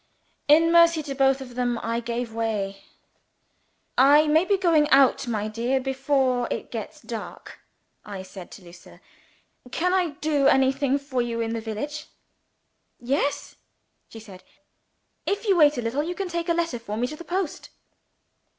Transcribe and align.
In 0.47 0.71
mercy 0.71 1.03
to 1.03 1.13
both 1.13 1.41
of 1.41 1.53
them, 1.53 1.79
I 1.83 1.99
gave 1.99 2.33
way. 2.33 2.85
"I 3.99 4.25
may 4.25 4.45
be 4.45 4.57
going 4.57 4.89
out, 4.89 5.27
my 5.27 5.47
dear, 5.47 5.79
before 5.79 6.47
it 6.49 6.71
gets 6.71 6.99
dark," 7.01 7.59
I 8.03 8.23
said 8.23 8.49
to 8.53 8.63
Lucilla. 8.63 8.99
"Can 9.71 9.93
I 9.93 10.15
do 10.19 10.47
anything 10.47 10.97
for 10.97 11.21
you 11.21 11.39
in 11.39 11.53
the 11.53 11.61
village?" 11.61 12.07
"Yes," 12.99 13.57
she 14.09 14.19
said, 14.19 14.41
"if 15.27 15.43
you 15.45 15.51
will 15.53 15.59
wait 15.65 15.77
a 15.77 15.83
little, 15.83 16.01
you 16.01 16.15
can 16.15 16.29
take 16.29 16.49
a 16.49 16.53
letter 16.55 16.79
for 16.79 16.97
me 16.97 17.05
to 17.05 17.15
the 17.15 17.23
post." 17.23 17.69